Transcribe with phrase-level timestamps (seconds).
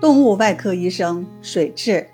[0.00, 2.06] 动物外科医生水蛭，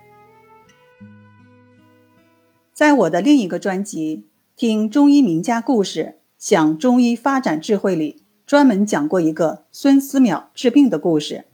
[2.72, 4.16] 在我的另一个专辑
[4.56, 11.44] 《听中医名家故事，想中医发展智慧》里，专门讲过一个孙思邈治病的故事，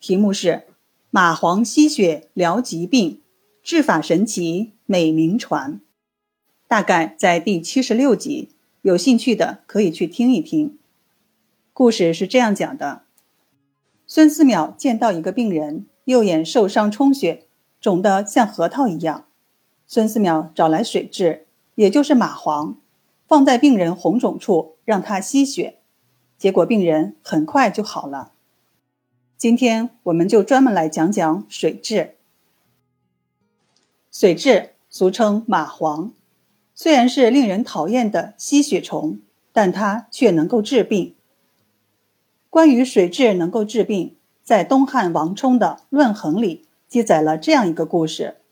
[0.00, 0.64] 题目是
[1.12, 3.20] “蚂蟥吸血疗疾病，
[3.62, 5.80] 治法神奇美名传”，
[6.66, 8.48] 大概在第七十六集，
[8.80, 10.76] 有兴趣的可以去听一听。
[11.72, 13.02] 故事是这样讲的。
[14.14, 17.46] 孙思邈见到一个病人，右眼受伤充血，
[17.80, 19.24] 肿得像核桃一样。
[19.86, 21.44] 孙思邈找来水蛭，
[21.76, 22.74] 也就是蚂蟥，
[23.26, 25.78] 放在病人红肿处，让他吸血，
[26.36, 28.32] 结果病人很快就好了。
[29.38, 32.10] 今天我们就专门来讲讲水蛭。
[34.10, 36.10] 水蛭俗称蚂蟥，
[36.74, 39.20] 虽然是令人讨厌的吸血虫，
[39.54, 41.14] 但它却能够治病。
[42.52, 48.42] 关于水蛭能够治病，在东汉王充的《论衡》里记载了这样一个故事：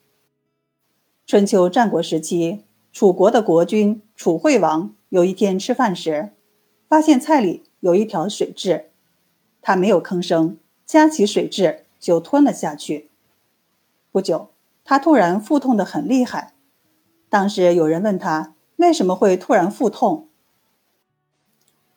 [1.27, 6.31] 春秋战国时期，楚国的国君楚惠王有一天吃饭时，
[6.89, 8.85] 发现菜里有一条水蛭，
[9.61, 13.11] 他没有吭声，夹起水蛭就吞了下去。
[14.11, 14.49] 不久，
[14.83, 16.55] 他突然腹痛得很厉害。
[17.29, 20.27] 当时有人问他为什么会突然腹痛，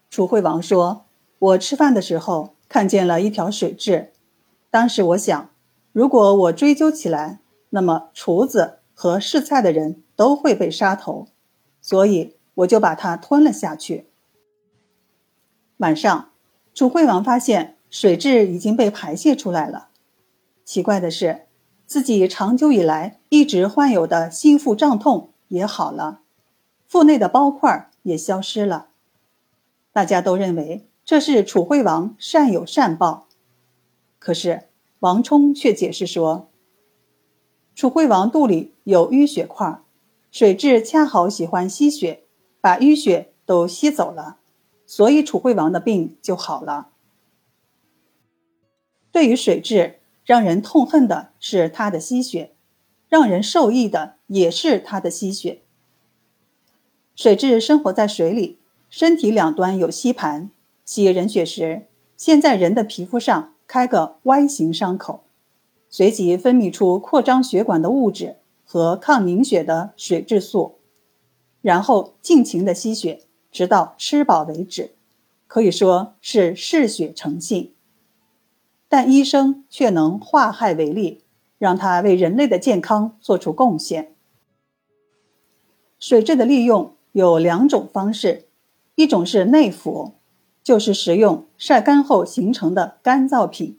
[0.10, 1.06] 楚惠王说。
[1.44, 4.08] 我吃饭的时候看见了一条水蛭，
[4.70, 5.50] 当时我想，
[5.92, 7.42] 如果我追究起来，
[7.72, 11.28] 那么厨子和试菜的人都会被杀头，
[11.82, 14.08] 所以我就把它吞了下去。
[15.78, 16.30] 晚上，
[16.74, 19.90] 楚惠王发现水蛭已经被排泄出来了。
[20.64, 21.48] 奇怪的是，
[21.86, 26.22] 自己长久以来一直患有的心腹胀痛也好了，
[26.88, 28.88] 腹内的包块也消失了。
[29.92, 30.88] 大家都认为。
[31.06, 33.28] 这是楚惠王善有善报，
[34.20, 36.50] 可是王充却解释说，
[37.76, 39.82] 楚惠王肚里有淤血块，
[40.32, 42.24] 水蛭恰好喜欢吸血，
[42.62, 44.38] 把淤血都吸走了，
[44.86, 46.92] 所以楚惠王的病就好了。
[49.12, 52.54] 对于水蛭，让人痛恨的是它的吸血，
[53.10, 55.62] 让人受益的也是它的吸血。
[57.14, 58.58] 水蛭生活在水里，
[58.90, 60.50] 身体两端有吸盘。
[60.86, 65.24] 吸人血时，先在人的皮肤上开个 Y 形伤口，
[65.90, 70.80] 随即分泌出扩张血管的物质和抗凝血的水质素，
[71.62, 74.92] 然后尽情的吸血，直到吃饱为止，
[75.48, 77.74] 可以说是嗜血成性。
[78.90, 81.24] 但医生却能化害为利，
[81.58, 84.14] 让它为人类的健康做出贡献。
[85.98, 88.46] 水蛭的利用有两种方式，
[88.96, 90.16] 一种是内服。
[90.64, 93.78] 就是食用晒干后形成的干燥品，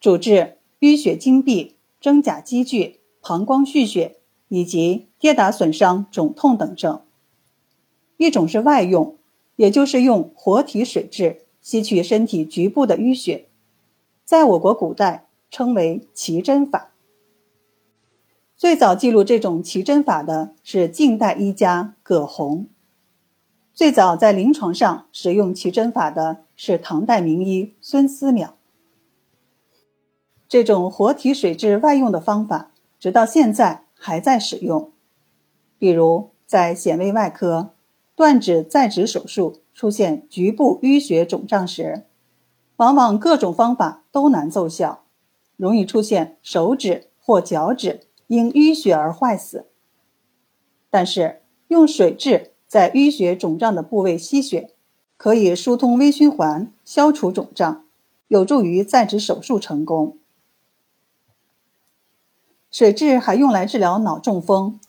[0.00, 4.16] 主治淤血经闭、真假积聚、膀胱蓄血
[4.48, 7.00] 以及跌打损伤、肿痛等症。
[8.16, 9.16] 一种是外用，
[9.56, 13.46] 也就是用活体水蛭吸取身体局部的淤血，
[14.24, 16.92] 在我国古代称为奇针法。
[18.56, 22.68] 最早记录这种奇针法的是晋代医家葛洪。
[23.74, 28.50] 最早在临床上使用奇针法的是唐代名医孙思邈。
[30.48, 32.70] 这种活体水蛭外用的方法，
[33.00, 34.92] 直到现在还在使用。
[35.76, 37.74] 比如在显微外科
[38.14, 42.04] 断指再植手术出现局部淤血肿胀时，
[42.76, 45.02] 往往各种方法都难奏效，
[45.56, 49.66] 容易出现手指或脚趾因淤血而坏死。
[50.88, 52.53] 但是用水蛭。
[52.74, 54.72] 在淤血肿胀的部位吸血，
[55.16, 57.84] 可以疏通微循环，消除肿胀，
[58.26, 60.18] 有助于再植手术成功。
[62.72, 64.80] 水蛭还用来治疗脑中风。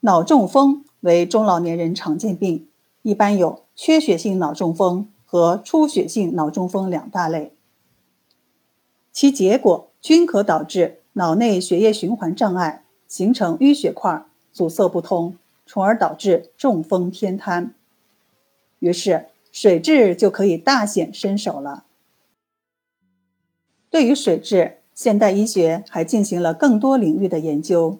[0.00, 2.66] 脑中风为中老年人常见病，
[3.02, 7.52] 一般有缺血性脑中风和出血性脑中风两大类，
[9.12, 15.36] 其结果均可导致脑内血液循环障碍，形成淤血块，阻塞不通。
[15.64, 17.74] 从而导致中风偏瘫，
[18.80, 21.86] 于是水蛭就可以大显身手了。
[23.88, 27.98] 对于水蛭，现代医学还进行了更多领域的研究，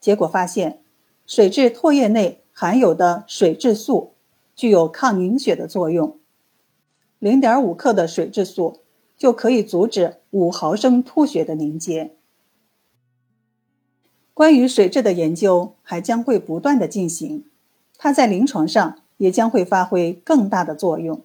[0.00, 0.82] 结果发现，
[1.26, 4.14] 水蛭唾液内含有的水蛭素
[4.54, 6.18] 具有抗凝血的作用，
[7.18, 8.80] 零点五克的水蛭素
[9.16, 12.16] 就可以阻止五毫升吐血的凝结。
[14.42, 17.44] 关于水质的研究还将会不断的进行，
[17.96, 21.20] 它在临床上也将会发挥更大的作用。